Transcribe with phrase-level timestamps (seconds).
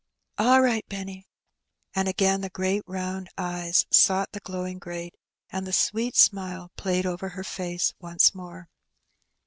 [0.39, 1.27] '^All right, Benny."
[1.93, 5.13] And again the great round eyes sought the glowing grate,
[5.51, 8.67] and the sweet smile played over her face once more.